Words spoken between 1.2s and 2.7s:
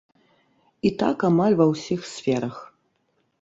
амаль ва ўсіх сферах.